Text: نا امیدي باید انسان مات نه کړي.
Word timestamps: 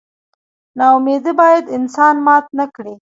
نا 0.77 0.85
امیدي 0.97 1.31
باید 1.39 1.65
انسان 1.77 2.15
مات 2.25 2.45
نه 2.59 2.65
کړي. 2.75 2.95